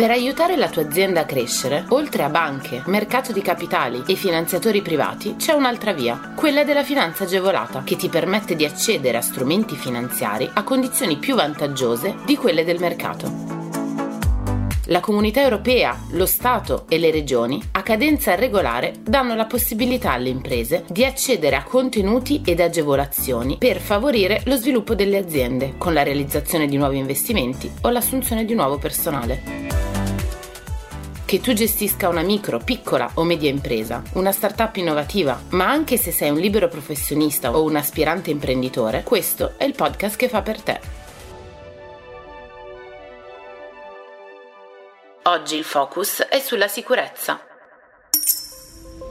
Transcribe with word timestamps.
Per 0.00 0.10
aiutare 0.10 0.56
la 0.56 0.70
tua 0.70 0.80
azienda 0.80 1.20
a 1.20 1.24
crescere, 1.26 1.84
oltre 1.90 2.22
a 2.22 2.30
banche, 2.30 2.82
mercato 2.86 3.32
di 3.32 3.42
capitali 3.42 4.02
e 4.06 4.14
finanziatori 4.14 4.80
privati, 4.80 5.36
c'è 5.36 5.52
un'altra 5.52 5.92
via, 5.92 6.32
quella 6.34 6.64
della 6.64 6.82
finanza 6.82 7.24
agevolata, 7.24 7.82
che 7.84 7.96
ti 7.96 8.08
permette 8.08 8.56
di 8.56 8.64
accedere 8.64 9.18
a 9.18 9.20
strumenti 9.20 9.76
finanziari 9.76 10.48
a 10.50 10.62
condizioni 10.62 11.18
più 11.18 11.34
vantaggiose 11.34 12.14
di 12.24 12.34
quelle 12.34 12.64
del 12.64 12.80
mercato. 12.80 13.30
La 14.86 15.00
comunità 15.00 15.42
europea, 15.42 15.94
lo 16.12 16.24
Stato 16.24 16.86
e 16.88 16.98
le 16.98 17.10
regioni, 17.10 17.62
a 17.72 17.82
cadenza 17.82 18.34
regolare, 18.34 18.94
danno 19.02 19.34
la 19.34 19.44
possibilità 19.44 20.12
alle 20.12 20.30
imprese 20.30 20.84
di 20.88 21.04
accedere 21.04 21.56
a 21.56 21.62
contenuti 21.62 22.40
ed 22.42 22.60
agevolazioni 22.60 23.58
per 23.58 23.78
favorire 23.78 24.40
lo 24.46 24.56
sviluppo 24.56 24.94
delle 24.94 25.18
aziende, 25.18 25.74
con 25.76 25.92
la 25.92 26.02
realizzazione 26.02 26.66
di 26.66 26.78
nuovi 26.78 26.96
investimenti 26.96 27.70
o 27.82 27.90
l'assunzione 27.90 28.46
di 28.46 28.54
nuovo 28.54 28.78
personale. 28.78 29.69
Che 31.30 31.40
tu 31.40 31.52
gestisca 31.52 32.08
una 32.08 32.22
micro, 32.22 32.58
piccola 32.58 33.08
o 33.14 33.22
media 33.22 33.48
impresa, 33.48 34.02
una 34.14 34.32
startup 34.32 34.74
innovativa, 34.74 35.40
ma 35.50 35.70
anche 35.70 35.96
se 35.96 36.10
sei 36.10 36.28
un 36.28 36.38
libero 36.38 36.66
professionista 36.66 37.56
o 37.56 37.62
un 37.62 37.76
aspirante 37.76 38.32
imprenditore, 38.32 39.04
questo 39.04 39.56
è 39.56 39.62
il 39.62 39.76
podcast 39.76 40.16
che 40.16 40.28
fa 40.28 40.42
per 40.42 40.60
te. 40.60 40.80
Oggi 45.22 45.54
il 45.54 45.62
focus 45.62 46.22
è 46.22 46.40
sulla 46.40 46.66
sicurezza. 46.66 47.40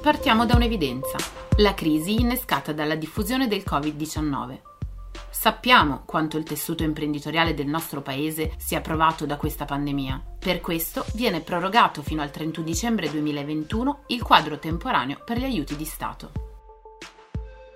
Partiamo 0.00 0.46
da 0.46 0.56
un'evidenza, 0.56 1.18
la 1.58 1.74
crisi 1.74 2.18
innescata 2.18 2.72
dalla 2.72 2.94
diffusione 2.94 3.46
del 3.46 3.62
Covid-19. 3.62 4.75
Sappiamo 5.38 6.02
quanto 6.06 6.38
il 6.38 6.44
tessuto 6.44 6.82
imprenditoriale 6.82 7.52
del 7.52 7.66
nostro 7.66 8.00
paese 8.00 8.54
sia 8.56 8.80
provato 8.80 9.26
da 9.26 9.36
questa 9.36 9.66
pandemia. 9.66 10.20
Per 10.38 10.62
questo 10.62 11.04
viene 11.12 11.40
prorogato 11.40 12.02
fino 12.02 12.22
al 12.22 12.30
31 12.30 12.66
dicembre 12.66 13.10
2021 13.10 14.04
il 14.06 14.22
quadro 14.22 14.58
temporaneo 14.58 15.20
per 15.24 15.36
gli 15.36 15.44
aiuti 15.44 15.76
di 15.76 15.84
Stato. 15.84 16.32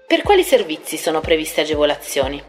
Per 0.06 0.22
quali 0.22 0.42
servizi 0.42 0.96
sono 0.96 1.20
previste 1.20 1.60
agevolazioni? 1.60 2.42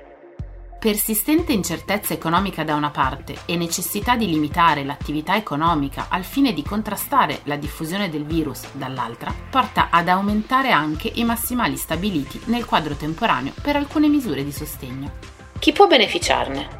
Persistente 0.81 1.53
incertezza 1.53 2.15
economica 2.15 2.63
da 2.63 2.73
una 2.73 2.89
parte 2.89 3.41
e 3.45 3.55
necessità 3.55 4.15
di 4.15 4.25
limitare 4.25 4.83
l'attività 4.83 5.35
economica 5.35 6.07
al 6.09 6.23
fine 6.23 6.53
di 6.53 6.63
contrastare 6.63 7.41
la 7.43 7.55
diffusione 7.55 8.09
del 8.09 8.25
virus 8.25 8.63
dall'altra, 8.71 9.31
porta 9.51 9.89
ad 9.91 10.07
aumentare 10.07 10.71
anche 10.71 11.11
i 11.13 11.23
massimali 11.23 11.77
stabiliti 11.77 12.41
nel 12.45 12.65
quadro 12.65 12.95
temporaneo 12.95 13.53
per 13.61 13.75
alcune 13.75 14.07
misure 14.07 14.43
di 14.43 14.51
sostegno. 14.51 15.11
Chi 15.59 15.71
può 15.71 15.85
beneficiarne? 15.85 16.79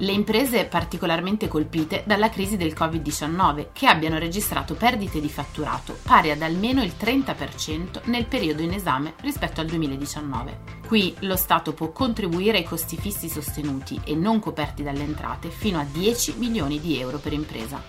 le 0.00 0.12
imprese 0.12 0.64
particolarmente 0.64 1.46
colpite 1.46 2.04
dalla 2.06 2.30
crisi 2.30 2.56
del 2.56 2.74
Covid-19 2.74 3.66
che 3.74 3.86
abbiano 3.86 4.18
registrato 4.18 4.72
perdite 4.74 5.20
di 5.20 5.28
fatturato 5.28 5.98
pari 6.02 6.30
ad 6.30 6.40
almeno 6.40 6.82
il 6.82 6.94
30% 6.98 8.00
nel 8.04 8.24
periodo 8.24 8.62
in 8.62 8.72
esame 8.72 9.12
rispetto 9.20 9.60
al 9.60 9.66
2019. 9.66 10.79
Qui 10.90 11.14
lo 11.20 11.36
Stato 11.36 11.72
può 11.72 11.92
contribuire 11.92 12.58
ai 12.58 12.64
costi 12.64 12.96
fissi 12.96 13.28
sostenuti 13.28 14.00
e 14.02 14.16
non 14.16 14.40
coperti 14.40 14.82
dalle 14.82 15.04
entrate 15.04 15.48
fino 15.48 15.78
a 15.78 15.84
10 15.84 16.34
milioni 16.38 16.80
di 16.80 16.98
euro 16.98 17.18
per 17.18 17.32
impresa. 17.32 17.80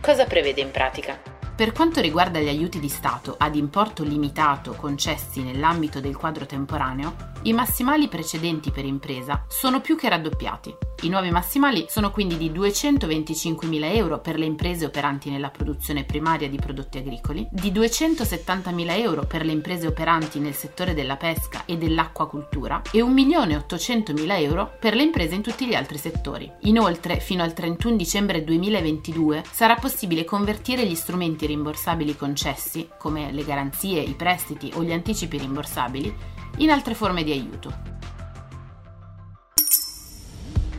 Cosa 0.00 0.24
prevede 0.24 0.60
in 0.60 0.72
pratica? 0.72 1.22
Per 1.54 1.70
quanto 1.70 2.00
riguarda 2.00 2.40
gli 2.40 2.48
aiuti 2.48 2.80
di 2.80 2.88
Stato 2.88 3.36
ad 3.38 3.54
importo 3.54 4.02
limitato 4.02 4.72
concessi 4.72 5.40
nell'ambito 5.44 6.00
del 6.00 6.16
quadro 6.16 6.44
temporaneo, 6.44 7.14
i 7.42 7.52
massimali 7.52 8.08
precedenti 8.08 8.72
per 8.72 8.86
impresa 8.86 9.44
sono 9.46 9.80
più 9.80 9.96
che 9.96 10.08
raddoppiati. 10.08 10.76
I 11.04 11.08
nuovi 11.08 11.32
massimali 11.32 11.86
sono 11.88 12.12
quindi 12.12 12.36
di 12.36 12.48
225.000 12.50 13.96
euro 13.96 14.20
per 14.20 14.38
le 14.38 14.44
imprese 14.44 14.84
operanti 14.84 15.30
nella 15.30 15.50
produzione 15.50 16.04
primaria 16.04 16.48
di 16.48 16.58
prodotti 16.58 16.98
agricoli, 16.98 17.44
di 17.50 17.72
270.000 17.72 19.00
euro 19.00 19.24
per 19.26 19.44
le 19.44 19.50
imprese 19.50 19.88
operanti 19.88 20.38
nel 20.38 20.54
settore 20.54 20.94
della 20.94 21.16
pesca 21.16 21.64
e 21.64 21.76
dell'acquacultura 21.76 22.82
e 22.92 23.00
1.800.000 23.00 24.42
euro 24.42 24.76
per 24.78 24.94
le 24.94 25.02
imprese 25.02 25.34
in 25.34 25.42
tutti 25.42 25.66
gli 25.66 25.74
altri 25.74 25.98
settori. 25.98 26.48
Inoltre, 26.60 27.18
fino 27.18 27.42
al 27.42 27.52
31 27.52 27.96
dicembre 27.96 28.44
2022 28.44 29.42
sarà 29.50 29.74
possibile 29.74 30.22
convertire 30.22 30.86
gli 30.86 30.94
strumenti 30.94 31.46
rimborsabili 31.46 32.14
concessi, 32.14 32.88
come 32.96 33.32
le 33.32 33.42
garanzie, 33.42 34.00
i 34.00 34.14
prestiti 34.14 34.70
o 34.74 34.84
gli 34.84 34.92
anticipi 34.92 35.36
rimborsabili, 35.36 36.14
in 36.58 36.70
altre 36.70 36.94
forme 36.94 37.24
di 37.24 37.32
aiuto. 37.32 38.01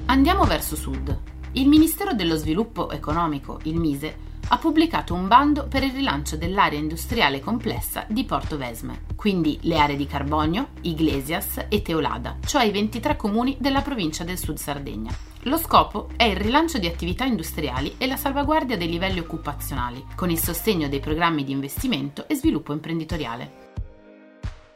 Andiamo 0.05 0.43
verso 0.43 0.75
sud. 0.75 1.17
Il 1.53 1.67
Ministero 1.67 2.13
dello 2.13 2.35
Sviluppo 2.35 2.91
Economico, 2.91 3.59
il 3.63 3.79
MISE, 3.79 4.31
ha 4.49 4.57
pubblicato 4.57 5.13
un 5.13 5.27
bando 5.27 5.67
per 5.67 5.81
il 5.81 5.93
rilancio 5.93 6.35
dell'area 6.35 6.77
industriale 6.77 7.39
complessa 7.39 8.05
di 8.09 8.25
Porto 8.25 8.57
Vesme, 8.57 9.05
quindi 9.15 9.57
le 9.61 9.77
aree 9.77 9.95
di 9.95 10.05
Carbonio, 10.05 10.71
Iglesias 10.81 11.65
e 11.69 11.81
Teolada, 11.81 12.37
cioè 12.45 12.65
i 12.65 12.71
23 12.71 13.15
comuni 13.15 13.55
della 13.59 13.81
provincia 13.81 14.25
del 14.25 14.37
Sud 14.37 14.57
Sardegna. 14.57 15.15
Lo 15.43 15.57
scopo 15.57 16.09
è 16.17 16.25
il 16.25 16.35
rilancio 16.35 16.77
di 16.77 16.87
attività 16.87 17.23
industriali 17.23 17.95
e 17.97 18.05
la 18.05 18.17
salvaguardia 18.17 18.77
dei 18.77 18.89
livelli 18.89 19.19
occupazionali, 19.19 20.05
con 20.15 20.29
il 20.29 20.37
sostegno 20.37 20.89
dei 20.89 20.99
programmi 20.99 21.45
di 21.45 21.53
investimento 21.53 22.27
e 22.27 22.35
sviluppo 22.35 22.73
imprenditoriale. 22.73 23.71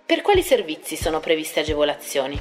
Per 0.06 0.22
quali 0.22 0.42
servizi 0.42 0.96
sono 0.96 1.20
previste 1.20 1.60
agevolazioni? 1.60 2.40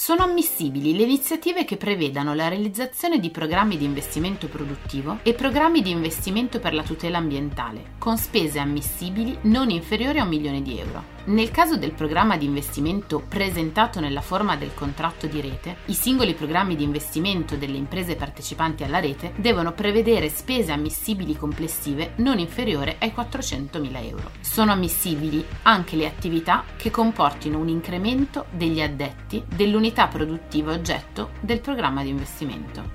Sono 0.00 0.22
ammissibili 0.22 0.94
le 0.94 1.02
iniziative 1.02 1.64
che 1.64 1.76
prevedano 1.76 2.32
la 2.32 2.46
realizzazione 2.46 3.18
di 3.18 3.30
programmi 3.30 3.76
di 3.76 3.84
investimento 3.84 4.46
produttivo 4.46 5.18
e 5.24 5.34
programmi 5.34 5.82
di 5.82 5.90
investimento 5.90 6.60
per 6.60 6.72
la 6.72 6.84
tutela 6.84 7.18
ambientale, 7.18 7.96
con 7.98 8.16
spese 8.16 8.60
ammissibili 8.60 9.36
non 9.42 9.70
inferiori 9.70 10.20
a 10.20 10.22
un 10.22 10.28
milione 10.28 10.62
di 10.62 10.78
euro. 10.78 11.17
Nel 11.28 11.50
caso 11.50 11.76
del 11.76 11.92
programma 11.92 12.38
di 12.38 12.46
investimento 12.46 13.20
presentato 13.20 14.00
nella 14.00 14.22
forma 14.22 14.56
del 14.56 14.72
contratto 14.72 15.26
di 15.26 15.42
rete, 15.42 15.76
i 15.86 15.92
singoli 15.92 16.32
programmi 16.32 16.74
di 16.74 16.84
investimento 16.84 17.56
delle 17.56 17.76
imprese 17.76 18.16
partecipanti 18.16 18.82
alla 18.82 18.98
rete 18.98 19.34
devono 19.36 19.72
prevedere 19.72 20.30
spese 20.30 20.72
ammissibili 20.72 21.36
complessive 21.36 22.12
non 22.16 22.38
inferiori 22.38 22.96
ai 22.98 23.12
400.000 23.14 24.06
euro. 24.06 24.30
Sono 24.40 24.72
ammissibili 24.72 25.44
anche 25.64 25.96
le 25.96 26.06
attività 26.06 26.64
che 26.78 26.90
comportino 26.90 27.58
un 27.58 27.68
incremento 27.68 28.46
degli 28.50 28.80
addetti 28.80 29.44
dell'unità 29.46 30.06
produttiva 30.06 30.72
oggetto 30.72 31.32
del 31.40 31.60
programma 31.60 32.02
di 32.02 32.08
investimento. 32.08 32.90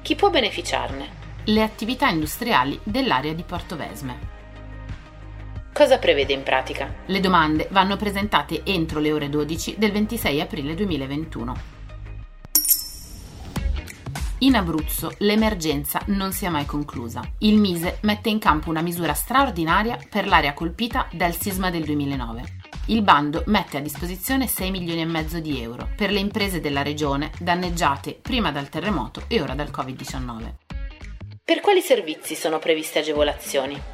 Chi 0.00 0.14
può 0.14 0.30
beneficiarne? 0.30 1.20
Le 1.44 1.62
attività 1.62 2.08
industriali 2.08 2.80
dell'area 2.82 3.34
di 3.34 3.42
Porto 3.42 3.76
Vesme. 3.76 4.31
Cosa 5.82 5.98
prevede 5.98 6.32
in 6.32 6.44
pratica? 6.44 6.94
Le 7.06 7.18
domande 7.18 7.66
vanno 7.72 7.96
presentate 7.96 8.60
entro 8.62 9.00
le 9.00 9.12
ore 9.12 9.28
12 9.28 9.74
del 9.78 9.90
26 9.90 10.40
aprile 10.40 10.76
2021. 10.76 11.56
In 14.38 14.54
Abruzzo 14.54 15.12
l'emergenza 15.18 16.00
non 16.06 16.30
si 16.30 16.44
è 16.44 16.48
mai 16.50 16.66
conclusa. 16.66 17.20
Il 17.38 17.58
Mise 17.58 17.98
mette 18.02 18.28
in 18.28 18.38
campo 18.38 18.70
una 18.70 18.80
misura 18.80 19.12
straordinaria 19.12 19.98
per 20.08 20.28
l'area 20.28 20.54
colpita 20.54 21.08
dal 21.10 21.34
sisma 21.34 21.68
del 21.68 21.82
2009. 21.82 22.44
Il 22.86 23.02
bando 23.02 23.42
mette 23.46 23.78
a 23.78 23.80
disposizione 23.80 24.46
6 24.46 24.70
milioni 24.70 25.00
e 25.00 25.06
mezzo 25.06 25.40
di 25.40 25.60
euro 25.60 25.88
per 25.96 26.12
le 26.12 26.20
imprese 26.20 26.60
della 26.60 26.84
regione 26.84 27.32
danneggiate 27.40 28.20
prima 28.22 28.52
dal 28.52 28.68
terremoto 28.68 29.24
e 29.26 29.40
ora 29.40 29.56
dal 29.56 29.72
Covid-19. 29.72 30.52
Per 31.42 31.60
quali 31.60 31.80
servizi 31.80 32.36
sono 32.36 32.60
previste 32.60 33.00
agevolazioni? 33.00 33.91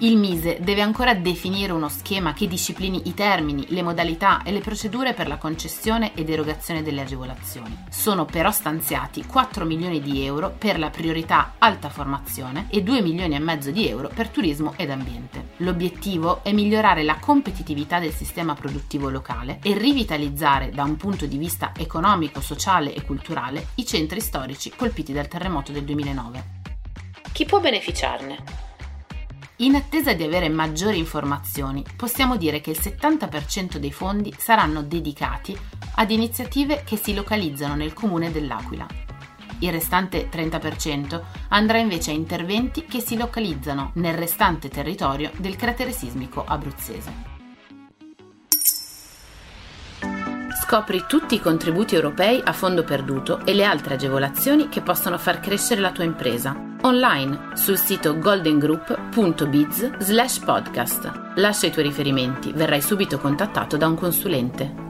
Il 0.00 0.18
Mise 0.18 0.58
deve 0.60 0.82
ancora 0.82 1.14
definire 1.14 1.72
uno 1.72 1.88
schema 1.88 2.34
che 2.34 2.46
disciplini 2.46 3.08
i 3.08 3.14
termini, 3.14 3.64
le 3.70 3.80
modalità 3.80 4.42
e 4.42 4.52
le 4.52 4.60
procedure 4.60 5.14
per 5.14 5.26
la 5.26 5.38
concessione 5.38 6.14
ed 6.14 6.28
erogazione 6.28 6.82
delle 6.82 7.00
agevolazioni. 7.00 7.84
Sono 7.88 8.26
però 8.26 8.50
stanziati 8.50 9.24
4 9.24 9.64
milioni 9.64 10.02
di 10.02 10.22
euro 10.22 10.54
per 10.56 10.78
la 10.78 10.90
priorità 10.90 11.54
alta 11.56 11.88
formazione 11.88 12.66
e 12.68 12.82
2 12.82 13.00
milioni 13.00 13.36
e 13.36 13.38
mezzo 13.38 13.70
di 13.70 13.88
euro 13.88 14.10
per 14.12 14.28
turismo 14.28 14.74
ed 14.76 14.90
ambiente. 14.90 15.52
L'obiettivo 15.58 16.44
è 16.44 16.52
migliorare 16.52 17.02
la 17.02 17.16
competitività 17.18 17.98
del 17.98 18.12
sistema 18.12 18.52
produttivo 18.52 19.08
locale 19.08 19.60
e 19.62 19.78
rivitalizzare 19.78 20.68
da 20.68 20.84
un 20.84 20.96
punto 20.96 21.24
di 21.24 21.38
vista 21.38 21.72
economico, 21.74 22.42
sociale 22.42 22.92
e 22.92 23.00
culturale 23.00 23.68
i 23.76 23.86
centri 23.86 24.20
storici 24.20 24.74
colpiti 24.76 25.14
dal 25.14 25.26
terremoto 25.26 25.72
del 25.72 25.84
2009. 25.84 26.44
Chi 27.32 27.46
può 27.46 27.60
beneficiarne? 27.60 28.66
In 29.60 29.74
attesa 29.74 30.12
di 30.12 30.22
avere 30.22 30.50
maggiori 30.50 30.98
informazioni, 30.98 31.82
possiamo 31.96 32.36
dire 32.36 32.60
che 32.60 32.72
il 32.72 32.78
70% 32.78 33.78
dei 33.78 33.90
fondi 33.90 34.34
saranno 34.36 34.82
dedicati 34.82 35.58
ad 35.94 36.10
iniziative 36.10 36.82
che 36.84 36.98
si 36.98 37.14
localizzano 37.14 37.74
nel 37.74 37.94
comune 37.94 38.30
dell'Aquila. 38.30 38.86
Il 39.60 39.72
restante 39.72 40.28
30% 40.28 41.22
andrà 41.48 41.78
invece 41.78 42.10
a 42.10 42.14
interventi 42.14 42.84
che 42.84 43.00
si 43.00 43.16
localizzano 43.16 43.92
nel 43.94 44.12
restante 44.12 44.68
territorio 44.68 45.30
del 45.38 45.56
cratere 45.56 45.92
sismico 45.92 46.44
abruzzese. 46.44 47.34
Scopri 50.62 51.04
tutti 51.08 51.36
i 51.36 51.40
contributi 51.40 51.94
europei 51.94 52.42
a 52.44 52.52
fondo 52.52 52.84
perduto 52.84 53.46
e 53.46 53.54
le 53.54 53.64
altre 53.64 53.94
agevolazioni 53.94 54.68
che 54.68 54.82
possono 54.82 55.16
far 55.16 55.40
crescere 55.40 55.80
la 55.80 55.92
tua 55.92 56.04
impresa. 56.04 56.75
Online 56.82 57.50
sul 57.54 57.76
sito 57.76 58.18
goldengroup.biz 58.18 59.96
slash 59.98 60.44
podcast. 60.44 61.32
Lascia 61.36 61.66
i 61.66 61.70
tuoi 61.70 61.84
riferimenti, 61.84 62.52
verrai 62.52 62.80
subito 62.80 63.18
contattato 63.18 63.76
da 63.76 63.86
un 63.86 63.96
consulente. 63.96 64.85